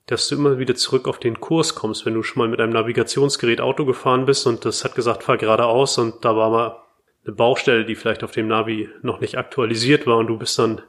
dass 0.07 0.29
du 0.29 0.37
immer 0.37 0.59
wieder 0.59 0.77
zurück 0.77 1.09
auf 1.09 1.19
den 1.19 1.41
Kurs 1.41 1.75
kommst, 1.75 2.07
wenn 2.07 2.15
du 2.15 2.23
schon 2.23 2.41
mal 2.41 2.49
mit 2.49 2.61
einem 2.61 2.73
Navigationsgerät 2.73 3.61
Auto 3.61 3.85
gefahren 3.85 4.25
bist 4.25 4.47
und 4.47 4.65
das 4.65 4.85
hat 4.85 4.95
gesagt, 4.95 5.25
fahr 5.25 5.37
geradeaus 5.37 5.99
und 5.99 6.25
da 6.25 6.37
war 6.37 6.51
mal 6.51 6.83
eine 7.25 7.35
Baustelle, 7.35 7.85
die 7.85 7.97
vielleicht 7.97 8.23
auf 8.23 8.31
dem 8.31 8.47
Navi 8.47 8.89
noch 9.03 9.21
nicht 9.21 9.37
aktualisiert 9.37 10.07
war 10.07 10.19
und 10.19 10.29
du 10.29 10.39
bist 10.39 10.59
dann 10.59 10.81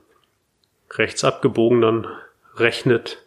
rechts 0.91 1.23
abgebogen, 1.23 1.81
dann 1.81 2.07
rechnet 2.55 3.25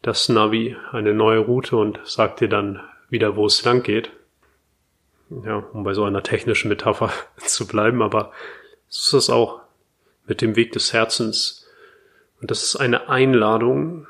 das 0.00 0.28
Navi 0.28 0.76
eine 0.92 1.12
neue 1.12 1.40
Route 1.40 1.76
und 1.76 2.00
sagt 2.04 2.40
dir 2.40 2.48
dann 2.48 2.80
wieder, 3.10 3.36
wo 3.36 3.46
es 3.46 3.64
lang 3.64 3.82
geht. 3.82 4.10
ja, 5.44 5.58
um 5.72 5.84
bei 5.84 5.92
so 5.92 6.04
einer 6.04 6.22
technischen 6.22 6.68
Metapher 6.68 7.10
zu 7.36 7.66
bleiben, 7.66 8.02
aber 8.02 8.32
so 8.88 9.18
ist 9.18 9.28
das 9.28 9.34
auch 9.34 9.60
mit 10.26 10.40
dem 10.40 10.56
Weg 10.56 10.72
des 10.72 10.92
Herzens. 10.94 11.66
Und 12.40 12.50
das 12.50 12.62
ist 12.62 12.76
eine 12.76 13.08
Einladung, 13.08 14.06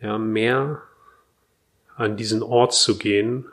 ja, 0.00 0.18
mehr 0.18 0.82
an 1.96 2.16
diesen 2.16 2.42
Ort 2.42 2.74
zu 2.74 2.98
gehen. 2.98 3.46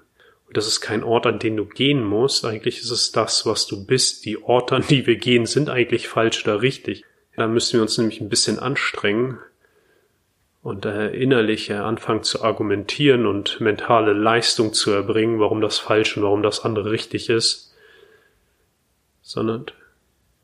Und 0.48 0.58
das 0.58 0.68
ist 0.68 0.82
kein 0.82 1.04
Ort, 1.04 1.26
an 1.26 1.40
den 1.40 1.58
du 1.58 1.66
gehen 1.66 2.04
musst. 2.04 2.46
Eigentlich 2.46 2.80
ist 2.80 2.92
es 2.92 3.12
das, 3.12 3.46
was 3.46 3.68
du 3.68 3.86
bist. 3.86 4.26
Die 4.26 4.42
Orte, 4.42 4.76
an 4.76 4.86
die 4.88 5.08
wir 5.08 5.16
gehen, 5.16 5.46
sind 5.46 5.70
eigentlich 5.70 6.08
falsch 6.08 6.44
oder 6.46 6.62
richtig. 6.62 7.06
Da 7.36 7.48
müssen 7.48 7.74
wir 7.74 7.82
uns 7.82 7.98
nämlich 7.98 8.22
ein 8.22 8.30
bisschen 8.30 8.60
anstrengen 8.60 9.40
und 10.62 10.86
äh, 10.86 11.10
innerlich 11.10 11.70
äh, 11.70 11.74
anfangen 11.74 12.24
zu 12.24 12.44
argumentieren 12.44 13.26
und 13.26 13.60
mentale 13.60 14.14
Leistung 14.14 14.74
zu 14.74 14.92
erbringen, 14.92 15.40
warum 15.40 15.62
das 15.62 15.78
falsch 15.78 16.16
und 16.16 16.24
warum 16.24 16.42
das 16.42 16.64
andere 16.64 16.92
richtig 16.92 17.30
ist, 17.30 17.74
sondern 19.22 19.66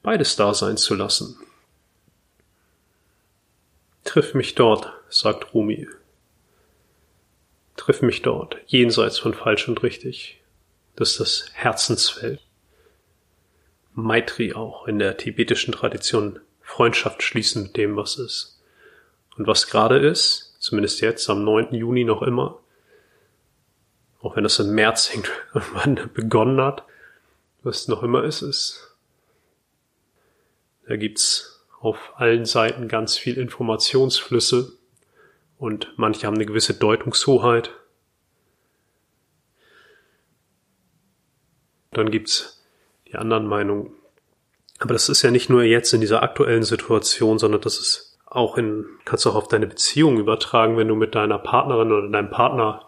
beides 0.03 0.35
da 0.35 0.53
sein 0.53 0.77
zu 0.77 0.95
lassen. 0.95 1.37
Triff 4.09 4.33
mich 4.33 4.55
dort, 4.55 4.91
sagt 5.07 5.53
Rumi. 5.53 5.87
Triff 7.75 8.01
mich 8.01 8.23
dort, 8.23 8.57
jenseits 8.65 9.19
von 9.19 9.35
falsch 9.35 9.67
und 9.67 9.83
richtig. 9.83 10.41
Das 10.95 11.11
ist 11.11 11.19
das 11.19 11.51
Herzensfeld. 11.53 12.41
Maitri 13.93 14.55
auch 14.55 14.87
in 14.87 14.97
der 14.97 15.17
tibetischen 15.17 15.75
Tradition 15.75 16.39
Freundschaft 16.59 17.21
schließen 17.21 17.61
mit 17.61 17.77
dem, 17.77 17.97
was 17.97 18.17
ist. 18.17 18.59
Und 19.37 19.45
was 19.45 19.67
gerade 19.67 19.99
ist, 19.99 20.55
zumindest 20.57 21.01
jetzt 21.01 21.29
am 21.29 21.43
9. 21.43 21.75
Juni 21.75 22.03
noch 22.03 22.23
immer, 22.23 22.59
auch 24.23 24.35
wenn 24.35 24.43
das 24.43 24.57
im 24.57 24.73
März 24.73 25.11
irgendwann 25.53 26.09
begonnen 26.15 26.59
hat, 26.59 26.83
was 27.61 27.87
noch 27.87 28.01
immer 28.01 28.23
ist, 28.23 28.41
ist, 28.41 28.97
da 30.87 30.95
gibt's 30.95 31.58
auf 31.79 32.13
allen 32.15 32.45
Seiten 32.45 32.87
ganz 32.87 33.17
viel 33.17 33.37
Informationsflüsse 33.37 34.73
und 35.57 35.93
manche 35.97 36.27
haben 36.27 36.35
eine 36.35 36.45
gewisse 36.45 36.73
Deutungshoheit. 36.73 37.71
Dann 41.91 42.11
gibt's 42.11 42.63
die 43.07 43.15
anderen 43.15 43.47
Meinungen. 43.47 43.93
Aber 44.79 44.93
das 44.93 45.09
ist 45.09 45.21
ja 45.21 45.31
nicht 45.31 45.49
nur 45.49 45.63
jetzt 45.63 45.93
in 45.93 46.01
dieser 46.01 46.23
aktuellen 46.23 46.63
Situation, 46.63 47.39
sondern 47.39 47.61
das 47.61 47.79
ist 47.79 48.17
auch 48.25 48.57
in, 48.57 48.85
kannst 49.05 49.25
du 49.25 49.31
auch 49.31 49.35
auf 49.35 49.47
deine 49.47 49.67
Beziehung 49.67 50.17
übertragen, 50.17 50.77
wenn 50.77 50.87
du 50.87 50.95
mit 50.95 51.15
deiner 51.15 51.39
Partnerin 51.39 51.91
oder 51.91 52.07
deinem 52.07 52.29
Partner 52.29 52.85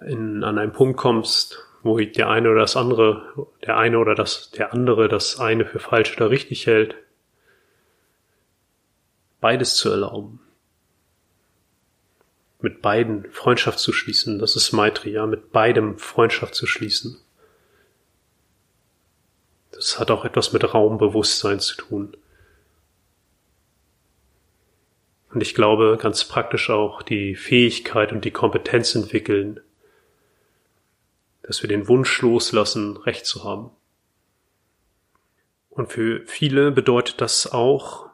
in, 0.00 0.44
an 0.44 0.58
einen 0.58 0.72
Punkt 0.72 0.96
kommst, 0.96 1.62
wo 1.82 1.98
der 1.98 2.28
eine 2.28 2.50
oder 2.50 2.60
das 2.60 2.76
andere, 2.76 3.48
der 3.64 3.76
eine 3.76 3.98
oder 3.98 4.14
das, 4.14 4.50
der 4.50 4.72
andere 4.72 5.08
das 5.08 5.38
eine 5.38 5.66
für 5.66 5.78
falsch 5.78 6.16
oder 6.16 6.30
richtig 6.30 6.66
hält. 6.66 6.96
Beides 9.40 9.74
zu 9.74 9.90
erlauben. 9.90 10.40
Mit 12.60 12.82
beiden 12.82 13.30
Freundschaft 13.32 13.78
zu 13.78 13.92
schließen, 13.92 14.38
das 14.38 14.56
ist 14.56 14.72
Maitri, 14.72 15.10
ja, 15.10 15.26
mit 15.26 15.52
beidem 15.52 15.98
Freundschaft 15.98 16.54
zu 16.54 16.66
schließen. 16.66 17.18
Das 19.72 19.98
hat 19.98 20.10
auch 20.10 20.24
etwas 20.24 20.52
mit 20.52 20.72
Raumbewusstsein 20.72 21.60
zu 21.60 21.76
tun. 21.76 22.16
Und 25.30 25.42
ich 25.42 25.54
glaube, 25.54 25.98
ganz 26.00 26.24
praktisch 26.24 26.70
auch 26.70 27.02
die 27.02 27.36
Fähigkeit 27.36 28.10
und 28.10 28.24
die 28.24 28.30
Kompetenz 28.30 28.94
entwickeln, 28.94 29.60
dass 31.42 31.62
wir 31.62 31.68
den 31.68 31.88
Wunsch 31.88 32.22
loslassen, 32.22 32.96
Recht 32.96 33.26
zu 33.26 33.44
haben. 33.44 33.70
Und 35.68 35.92
für 35.92 36.24
viele 36.26 36.70
bedeutet 36.72 37.20
das 37.20 37.52
auch, 37.52 38.05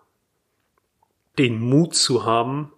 den 1.38 1.59
Mut 1.59 1.95
zu 1.95 2.25
haben, 2.25 2.73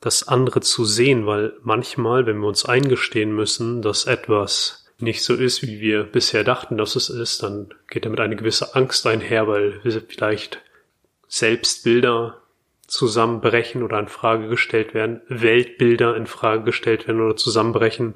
das 0.00 0.28
andere 0.28 0.60
zu 0.60 0.84
sehen, 0.84 1.26
weil 1.26 1.58
manchmal, 1.62 2.26
wenn 2.26 2.38
wir 2.38 2.46
uns 2.46 2.64
eingestehen 2.64 3.34
müssen, 3.34 3.82
dass 3.82 4.06
etwas 4.06 4.86
nicht 4.98 5.22
so 5.24 5.34
ist, 5.34 5.62
wie 5.62 5.80
wir 5.80 6.04
bisher 6.04 6.44
dachten, 6.44 6.76
dass 6.76 6.96
es 6.96 7.10
ist, 7.10 7.42
dann 7.42 7.74
geht 7.88 8.04
damit 8.04 8.20
eine 8.20 8.36
gewisse 8.36 8.74
Angst 8.74 9.06
einher, 9.06 9.46
weil 9.48 9.82
wir 9.84 10.00
vielleicht 10.00 10.62
Selbstbilder 11.28 12.40
zusammenbrechen 12.86 13.82
oder 13.82 13.98
in 13.98 14.08
Frage 14.08 14.48
gestellt 14.48 14.94
werden, 14.94 15.20
Weltbilder 15.28 16.16
in 16.16 16.26
Frage 16.26 16.64
gestellt 16.64 17.06
werden 17.06 17.20
oder 17.20 17.36
zusammenbrechen. 17.36 18.14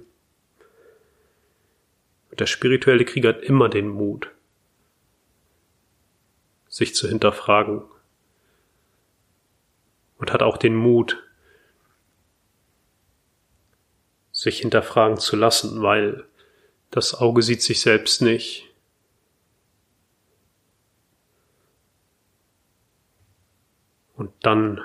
der 2.38 2.46
spirituelle 2.46 3.04
Krieger 3.04 3.30
hat 3.30 3.42
immer 3.42 3.68
den 3.68 3.88
Mut, 3.88 4.30
sich 6.70 6.94
zu 6.94 7.08
hinterfragen 7.08 7.82
und 10.18 10.32
hat 10.32 10.42
auch 10.42 10.56
den 10.56 10.76
Mut, 10.76 11.22
sich 14.30 14.60
hinterfragen 14.60 15.18
zu 15.18 15.36
lassen, 15.36 15.82
weil 15.82 16.24
das 16.90 17.14
Auge 17.14 17.42
sieht 17.42 17.62
sich 17.62 17.80
selbst 17.80 18.22
nicht. 18.22 18.66
Und 24.14 24.32
dann 24.40 24.80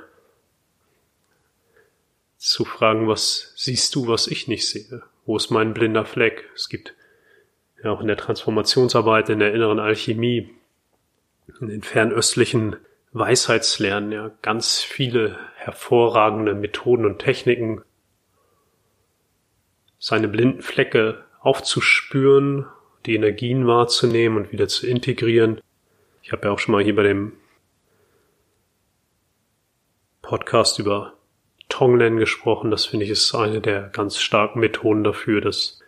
zu 2.38 2.66
fragen, 2.66 3.08
was 3.08 3.54
siehst 3.56 3.94
du, 3.96 4.08
was 4.08 4.28
ich 4.28 4.48
nicht 4.48 4.68
sehe? 4.68 5.04
Wo 5.26 5.38
ist 5.38 5.52
mein 5.52 5.74
blinder 5.74 6.06
Fleck? 6.06 6.50
Es 6.56 6.68
gibt 6.68 6.96
ja 7.84 7.92
auch 7.92 8.02
in 8.02 8.08
der 8.08 8.18
Transformationsarbeit, 8.18 9.30
in 9.30 9.40
der 9.40 9.54
inneren 9.54 9.80
Alchemie, 9.80 10.55
in 11.60 11.68
den 11.68 11.82
fernöstlichen 11.82 12.78
Weisheitslernen 13.12 14.12
ja 14.12 14.32
ganz 14.42 14.82
viele 14.82 15.38
hervorragende 15.56 16.54
Methoden 16.54 17.06
und 17.06 17.20
Techniken, 17.20 17.82
seine 20.00 20.28
blinden 20.28 20.62
Flecke 20.62 21.24
aufzuspüren, 21.40 22.66
die 23.06 23.16
Energien 23.16 23.68
wahrzunehmen 23.68 24.38
und 24.38 24.52
wieder 24.52 24.68
zu 24.68 24.86
integrieren. 24.86 25.62
Ich 26.22 26.32
habe 26.32 26.48
ja 26.48 26.54
auch 26.54 26.60
schon 26.60 26.74
mal 26.74 26.84
hier 26.84 26.96
bei 26.96 27.04
dem 27.04 27.34
Podcast 30.22 30.80
über 30.80 31.14
Tonglen 31.70 32.18
gesprochen. 32.18 32.72
Das 32.72 32.86
finde 32.86 33.06
ich 33.06 33.12
ist 33.12 33.34
eine 33.36 33.62
der 33.62 33.90
ganz 33.90 34.18
starken 34.18 34.60
Methoden 34.60 35.04
dafür, 35.04 35.40
das 35.40 35.80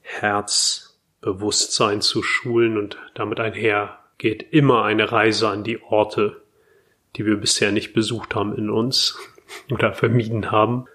Herzbewusstsein 0.00 2.00
zu 2.00 2.22
schulen 2.22 2.76
und 2.76 2.98
damit 3.14 3.40
einher 3.40 3.98
geht 4.18 4.52
immer 4.52 4.84
eine 4.84 5.10
Reise 5.10 5.48
an 5.48 5.64
die 5.64 5.82
Orte, 5.82 6.42
die 7.16 7.24
wir 7.24 7.36
bisher 7.36 7.72
nicht 7.72 7.94
besucht 7.94 8.34
haben 8.34 8.54
in 8.56 8.68
uns 8.68 9.18
oder 9.70 9.92
vermieden 9.92 10.50
haben. 10.50 10.86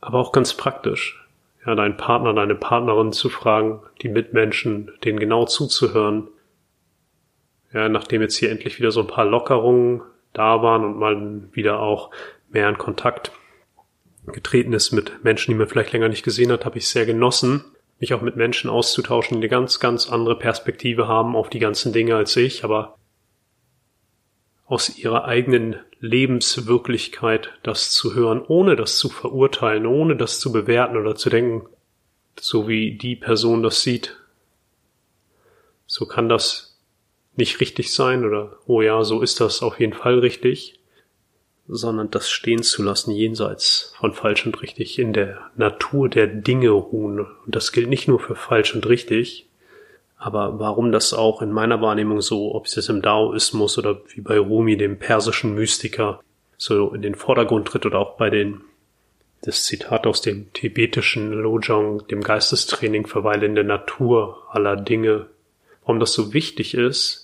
Aber 0.00 0.18
auch 0.18 0.32
ganz 0.32 0.54
praktisch 0.54 1.26
ja, 1.66 1.74
deinen 1.74 1.96
Partner, 1.96 2.34
deine 2.34 2.54
Partnerin 2.54 3.12
zu 3.12 3.30
fragen, 3.30 3.80
die 4.02 4.08
Mitmenschen, 4.08 4.92
denen 5.02 5.18
genau 5.18 5.46
zuzuhören. 5.46 6.28
Ja, 7.72 7.88
nachdem 7.88 8.20
jetzt 8.20 8.36
hier 8.36 8.50
endlich 8.50 8.78
wieder 8.78 8.92
so 8.92 9.00
ein 9.00 9.06
paar 9.06 9.24
Lockerungen 9.24 10.02
da 10.32 10.62
waren 10.62 10.84
und 10.84 10.98
man 10.98 11.48
wieder 11.54 11.80
auch 11.80 12.10
mehr 12.50 12.68
in 12.68 12.78
Kontakt 12.78 13.32
getreten 14.26 14.72
ist 14.72 14.92
mit 14.92 15.24
Menschen, 15.24 15.52
die 15.52 15.58
man 15.58 15.66
vielleicht 15.66 15.92
länger 15.92 16.08
nicht 16.08 16.24
gesehen 16.24 16.52
hat, 16.52 16.64
habe 16.64 16.78
ich 16.78 16.88
sehr 16.88 17.06
genossen, 17.06 17.64
mich 18.00 18.14
auch 18.14 18.22
mit 18.22 18.36
Menschen 18.36 18.70
auszutauschen, 18.70 19.40
die 19.40 19.44
eine 19.44 19.48
ganz, 19.48 19.80
ganz 19.80 20.08
andere 20.08 20.38
Perspektive 20.38 21.08
haben 21.08 21.36
auf 21.36 21.48
die 21.48 21.58
ganzen 21.58 21.92
Dinge 21.92 22.16
als 22.16 22.36
ich, 22.36 22.64
aber 22.64 22.96
aus 24.66 24.98
ihrer 24.98 25.24
eigenen 25.24 25.76
Lebenswirklichkeit 26.00 27.50
das 27.62 27.92
zu 27.92 28.14
hören, 28.14 28.42
ohne 28.46 28.76
das 28.76 28.98
zu 28.98 29.08
verurteilen, 29.08 29.86
ohne 29.86 30.16
das 30.16 30.40
zu 30.40 30.52
bewerten 30.52 30.96
oder 30.96 31.14
zu 31.14 31.30
denken, 31.30 31.68
so 32.38 32.66
wie 32.68 32.96
die 32.96 33.16
Person 33.16 33.62
das 33.62 33.82
sieht. 33.82 34.16
So 35.86 36.06
kann 36.06 36.28
das 36.28 36.78
nicht 37.36 37.60
richtig 37.60 37.92
sein 37.92 38.24
oder, 38.24 38.56
oh 38.66 38.82
ja, 38.82 39.04
so 39.04 39.20
ist 39.20 39.40
das 39.40 39.62
auf 39.62 39.80
jeden 39.80 39.92
Fall 39.92 40.18
richtig, 40.18 40.80
sondern 41.66 42.10
das 42.10 42.28
stehen 42.28 42.62
zu 42.62 42.82
lassen 42.82 43.10
jenseits 43.12 43.94
von 43.98 44.12
falsch 44.12 44.44
und 44.46 44.60
richtig, 44.60 44.98
in 44.98 45.12
der 45.12 45.50
Natur 45.56 46.08
der 46.08 46.26
Dinge 46.26 46.70
ruhen. 46.70 47.20
Und 47.20 47.54
das 47.54 47.72
gilt 47.72 47.88
nicht 47.88 48.08
nur 48.08 48.20
für 48.20 48.36
falsch 48.36 48.74
und 48.74 48.86
richtig, 48.86 49.48
aber 50.16 50.58
warum 50.58 50.92
das 50.92 51.12
auch 51.12 51.42
in 51.42 51.52
meiner 51.52 51.80
Wahrnehmung 51.80 52.20
so, 52.20 52.54
ob 52.54 52.66
es 52.66 52.74
jetzt 52.76 52.88
im 52.88 53.02
Daoismus 53.02 53.78
oder 53.78 54.00
wie 54.14 54.20
bei 54.20 54.38
Rumi, 54.38 54.76
dem 54.76 54.98
persischen 54.98 55.54
Mystiker, 55.54 56.22
so 56.56 56.94
in 56.94 57.02
den 57.02 57.14
Vordergrund 57.14 57.68
tritt 57.68 57.84
oder 57.84 57.98
auch 57.98 58.16
bei 58.16 58.30
den, 58.30 58.62
das 59.42 59.64
Zitat 59.64 60.06
aus 60.06 60.22
dem 60.22 60.52
tibetischen 60.52 61.32
Lojong, 61.32 62.06
dem 62.08 62.22
Geistestraining, 62.22 63.06
verweile 63.06 63.44
in 63.44 63.54
der 63.54 63.64
Natur 63.64 64.42
aller 64.50 64.76
Dinge, 64.76 65.26
warum 65.82 66.00
das 66.00 66.14
so 66.14 66.32
wichtig 66.32 66.74
ist, 66.74 67.23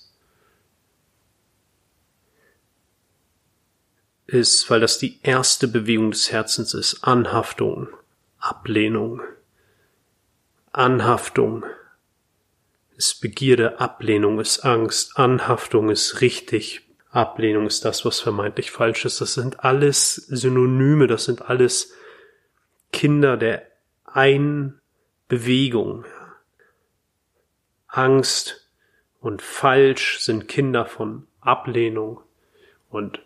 ist, 4.31 4.69
weil 4.69 4.79
das 4.79 4.97
die 4.97 5.19
erste 5.23 5.67
Bewegung 5.67 6.11
des 6.11 6.31
Herzens 6.31 6.73
ist. 6.73 7.03
Anhaftung, 7.03 7.89
Ablehnung. 8.39 9.21
Anhaftung 10.71 11.65
ist 12.95 13.19
Begierde, 13.19 13.79
Ablehnung 13.79 14.39
ist 14.39 14.59
Angst, 14.59 15.17
Anhaftung 15.17 15.89
ist 15.89 16.21
richtig, 16.21 16.87
Ablehnung 17.09 17.67
ist 17.67 17.83
das, 17.83 18.05
was 18.05 18.21
vermeintlich 18.21 18.71
falsch 18.71 19.03
ist. 19.03 19.19
Das 19.19 19.33
sind 19.33 19.65
alles 19.65 20.15
Synonyme, 20.15 21.07
das 21.07 21.25
sind 21.25 21.41
alles 21.49 21.93
Kinder 22.93 23.35
der 23.37 23.67
einen 24.05 24.79
Bewegung. 25.27 26.05
Angst 27.87 28.69
und 29.19 29.41
falsch 29.41 30.19
sind 30.19 30.47
Kinder 30.47 30.85
von 30.85 31.27
Ablehnung 31.41 32.21
und 32.89 33.21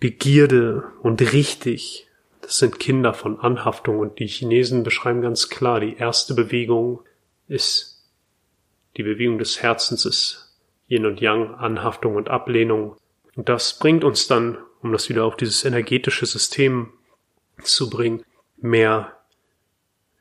Begierde 0.00 0.84
und 1.02 1.20
richtig. 1.32 2.08
Das 2.40 2.56
sind 2.56 2.80
Kinder 2.80 3.14
von 3.14 3.38
Anhaftung 3.38 3.98
und 3.98 4.18
die 4.18 4.26
Chinesen 4.26 4.82
beschreiben 4.82 5.20
ganz 5.20 5.48
klar, 5.48 5.78
die 5.78 5.96
erste 5.96 6.34
Bewegung 6.34 7.00
ist 7.46 7.90
die 8.96 9.02
Bewegung 9.02 9.38
des 9.38 9.62
Herzens 9.62 10.04
ist 10.04 10.58
Yin 10.88 11.06
und 11.06 11.20
Yang, 11.20 11.54
Anhaftung 11.54 12.16
und 12.16 12.28
Ablehnung. 12.28 12.96
Und 13.36 13.48
das 13.48 13.78
bringt 13.78 14.02
uns 14.02 14.26
dann, 14.26 14.58
um 14.82 14.92
das 14.92 15.08
wieder 15.08 15.24
auf 15.24 15.36
dieses 15.36 15.64
energetische 15.64 16.26
System 16.26 16.92
zu 17.62 17.88
bringen, 17.88 18.24
mehr 18.56 19.16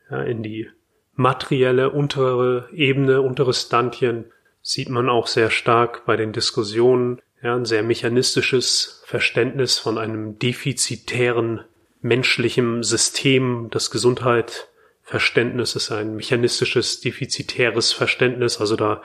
ja, 0.10 0.22
in 0.22 0.44
die 0.44 0.70
materielle 1.16 1.90
untere 1.90 2.70
Ebene, 2.72 3.22
unteres 3.22 3.64
Stantien, 3.64 4.32
sieht 4.62 4.90
man 4.90 5.10
auch 5.10 5.28
sehr 5.28 5.50
stark 5.50 6.06
bei 6.06 6.16
den 6.16 6.34
Diskussionen, 6.34 7.22
ja, 7.42 7.56
ein 7.56 7.66
sehr 7.66 7.84
mechanistisches 7.84 9.02
Verständnis 9.06 9.78
von 9.78 9.98
einem 9.98 10.38
defizitären 10.40 11.64
menschlichen 12.02 12.84
System. 12.84 13.68
Das 13.72 13.92
Gesundheitsverständnis 13.92 15.76
ist 15.76 15.92
ein 15.92 16.16
mechanistisches, 16.16 17.02
defizitäres 17.02 17.94
Verständnis. 17.94 18.60
Also 18.60 18.76
da 18.76 19.02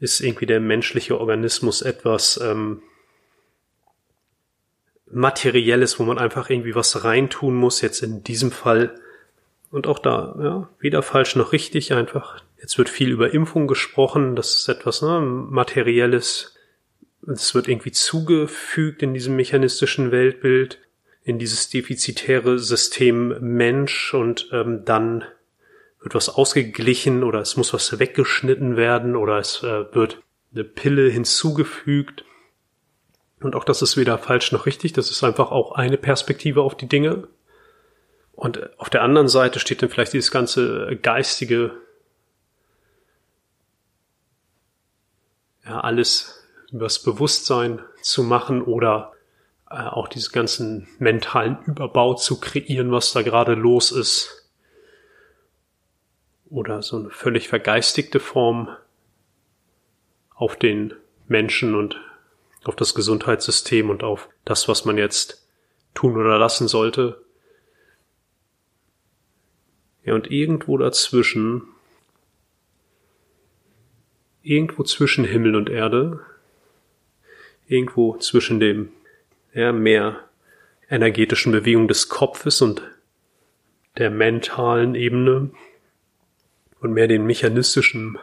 ist 0.00 0.20
irgendwie 0.20 0.46
der 0.46 0.60
menschliche 0.60 1.18
Organismus 1.18 1.82
etwas 1.82 2.38
ähm, 2.42 2.82
Materielles, 5.10 5.98
wo 5.98 6.04
man 6.04 6.18
einfach 6.18 6.50
irgendwie 6.50 6.74
was 6.74 7.04
reintun 7.04 7.54
muss, 7.54 7.80
jetzt 7.80 8.02
in 8.02 8.22
diesem 8.22 8.50
Fall. 8.50 8.94
Und 9.70 9.86
auch 9.86 9.98
da, 9.98 10.36
ja, 10.40 10.68
weder 10.78 11.02
falsch 11.02 11.36
noch 11.36 11.52
richtig 11.52 11.92
einfach. 11.92 12.42
Jetzt 12.60 12.76
wird 12.78 12.88
viel 12.88 13.10
über 13.10 13.32
Impfung 13.32 13.66
gesprochen, 13.66 14.36
das 14.36 14.56
ist 14.56 14.68
etwas 14.68 15.02
ne, 15.02 15.20
Materielles. 15.20 16.55
Es 17.26 17.54
wird 17.54 17.68
irgendwie 17.68 17.92
zugefügt 17.92 19.02
in 19.02 19.12
diesem 19.12 19.36
mechanistischen 19.36 20.12
Weltbild, 20.12 20.78
in 21.24 21.38
dieses 21.38 21.68
defizitäre 21.68 22.58
System 22.58 23.36
Mensch 23.40 24.14
und 24.14 24.48
ähm, 24.52 24.84
dann 24.84 25.24
wird 26.00 26.14
was 26.14 26.28
ausgeglichen 26.28 27.24
oder 27.24 27.40
es 27.40 27.56
muss 27.56 27.72
was 27.72 27.98
weggeschnitten 27.98 28.76
werden 28.76 29.16
oder 29.16 29.38
es 29.38 29.62
äh, 29.64 29.92
wird 29.92 30.22
eine 30.54 30.62
Pille 30.62 31.08
hinzugefügt. 31.08 32.24
Und 33.40 33.56
auch 33.56 33.64
das 33.64 33.82
ist 33.82 33.96
weder 33.96 34.18
falsch 34.18 34.52
noch 34.52 34.66
richtig, 34.66 34.92
das 34.92 35.10
ist 35.10 35.24
einfach 35.24 35.50
auch 35.50 35.72
eine 35.72 35.98
Perspektive 35.98 36.62
auf 36.62 36.76
die 36.76 36.88
Dinge. 36.88 37.26
Und 38.32 38.78
auf 38.78 38.88
der 38.88 39.02
anderen 39.02 39.28
Seite 39.28 39.58
steht 39.58 39.82
dann 39.82 39.88
vielleicht 39.88 40.12
dieses 40.12 40.30
ganze 40.30 40.96
geistige, 41.02 41.72
ja, 45.64 45.80
alles 45.80 46.35
übers 46.72 47.02
Bewusstsein 47.02 47.80
zu 48.02 48.22
machen 48.22 48.62
oder 48.62 49.12
äh, 49.70 49.76
auch 49.76 50.08
diesen 50.08 50.32
ganzen 50.32 50.88
mentalen 50.98 51.58
Überbau 51.66 52.14
zu 52.14 52.40
kreieren, 52.40 52.92
was 52.92 53.12
da 53.12 53.22
gerade 53.22 53.54
los 53.54 53.92
ist 53.92 54.46
oder 56.48 56.82
so 56.82 56.96
eine 56.96 57.10
völlig 57.10 57.48
vergeistigte 57.48 58.20
Form 58.20 58.68
auf 60.34 60.56
den 60.56 60.94
Menschen 61.26 61.74
und 61.74 62.00
auf 62.64 62.76
das 62.76 62.94
Gesundheitssystem 62.94 63.90
und 63.90 64.02
auf 64.02 64.28
das, 64.44 64.68
was 64.68 64.84
man 64.84 64.98
jetzt 64.98 65.46
tun 65.94 66.16
oder 66.16 66.38
lassen 66.38 66.68
sollte. 66.68 67.24
Ja, 70.04 70.14
und 70.14 70.30
irgendwo 70.30 70.78
dazwischen, 70.78 71.62
irgendwo 74.42 74.84
zwischen 74.84 75.24
Himmel 75.24 75.56
und 75.56 75.68
Erde, 75.68 76.24
irgendwo 77.66 78.16
zwischen 78.18 78.60
dem 78.60 78.90
ja, 79.52 79.72
mehr 79.72 80.20
energetischen 80.88 81.52
Bewegung 81.52 81.88
des 81.88 82.08
Kopfes 82.08 82.62
und 82.62 82.82
der 83.98 84.10
mentalen 84.10 84.94
Ebene, 84.94 85.50
und 86.80 86.92
mehr 86.92 87.08
den 87.08 87.26
mechanistischen, 87.26 88.18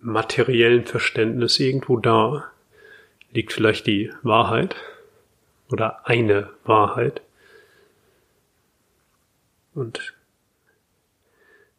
materiellen 0.00 0.86
Verständnis 0.86 1.58
irgendwo 1.58 1.96
da 1.96 2.50
liegt 3.32 3.52
vielleicht 3.52 3.86
die 3.86 4.12
Wahrheit 4.22 4.76
oder 5.70 6.06
eine 6.06 6.50
Wahrheit. 6.64 7.20
Und 9.74 10.14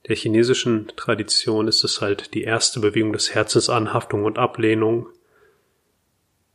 der 0.08 0.15
chinesischen 0.15 0.88
Tradition 0.96 1.67
ist 1.67 1.84
es 1.84 2.02
halt 2.02 2.34
die 2.34 2.44
erste 2.44 2.80
Bewegung 2.80 3.13
des 3.13 3.34
Herzens 3.34 3.70
Anhaftung 3.70 4.24
und 4.24 4.38
Ablehnung 4.38 5.08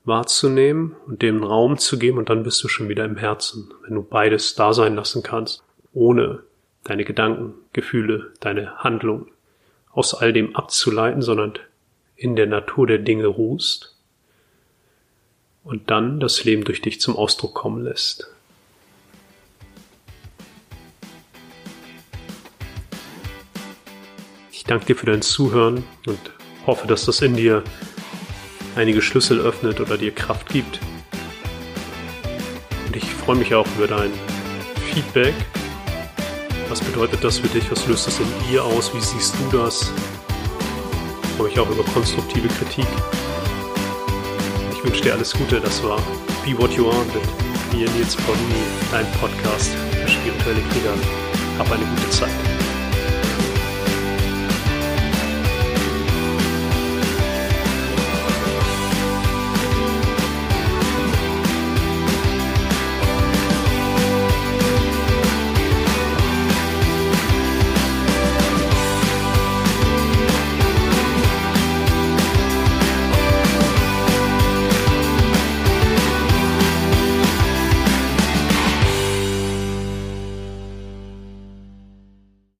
wahrzunehmen 0.06 0.94
und 1.06 1.20
dem 1.22 1.42
Raum 1.42 1.78
zu 1.78 1.98
geben 1.98 2.18
und 2.18 2.30
dann 2.30 2.44
bist 2.44 2.62
du 2.62 2.68
schon 2.68 2.88
wieder 2.88 3.04
im 3.04 3.16
Herzen, 3.16 3.72
wenn 3.84 3.94
du 3.96 4.02
beides 4.02 4.54
da 4.54 4.72
sein 4.72 4.94
lassen 4.94 5.22
kannst, 5.22 5.62
ohne 5.92 6.42
deine 6.84 7.04
Gedanken, 7.04 7.54
Gefühle, 7.72 8.32
deine 8.40 8.76
Handlung 8.78 9.26
aus 9.90 10.14
all 10.14 10.32
dem 10.32 10.54
abzuleiten, 10.54 11.22
sondern 11.22 11.54
in 12.14 12.36
der 12.36 12.46
Natur 12.46 12.86
der 12.86 12.98
Dinge 12.98 13.26
ruhst 13.26 13.96
und 15.64 15.90
dann 15.90 16.20
das 16.20 16.44
Leben 16.44 16.64
durch 16.64 16.80
dich 16.80 17.00
zum 17.00 17.16
Ausdruck 17.16 17.54
kommen 17.54 17.82
lässt. 17.82 18.30
Ich 24.52 24.64
danke 24.64 24.86
dir 24.86 24.96
für 24.96 25.06
dein 25.06 25.22
Zuhören 25.22 25.82
und 26.06 26.18
hoffe, 26.66 26.86
dass 26.86 27.06
das 27.06 27.20
in 27.22 27.34
dir 27.36 27.64
einige 28.76 29.02
Schlüssel 29.02 29.40
öffnet 29.40 29.80
oder 29.80 29.98
dir 29.98 30.14
Kraft 30.14 30.48
gibt. 30.48 30.78
Und 32.86 32.96
ich 32.96 33.04
freue 33.04 33.36
mich 33.36 33.54
auch 33.54 33.66
über 33.76 33.88
dein 33.88 34.12
Feedback 34.92 35.34
was 36.68 36.80
bedeutet 36.80 37.22
das 37.22 37.38
für 37.38 37.48
dich? 37.48 37.70
Was 37.70 37.86
löst 37.86 38.06
das 38.06 38.18
in 38.18 38.26
dir 38.48 38.64
aus? 38.64 38.92
Wie 38.94 39.00
siehst 39.00 39.34
du 39.38 39.56
das? 39.56 39.92
Ich 41.22 41.28
freue 41.36 41.48
mich 41.48 41.58
auch 41.58 41.70
über 41.70 41.84
konstruktive 41.84 42.48
Kritik. 42.48 42.86
Ich 44.72 44.84
wünsche 44.84 45.02
dir 45.02 45.14
alles 45.14 45.32
Gute. 45.32 45.60
Das 45.60 45.82
war 45.82 45.98
Be 46.44 46.58
What 46.58 46.72
You 46.72 46.90
Are 46.90 47.04
mit 47.06 47.74
mir 47.74 47.88
Nils 47.92 48.16
Paulini, 48.16 48.62
dein 48.90 49.06
Podcast 49.12 49.70
für 49.70 50.08
spirituelle 50.08 50.60
Krieger. 50.70 50.94
Hab 51.58 51.70
eine 51.70 51.84
gute 51.84 52.10
Zeit. 52.10 52.65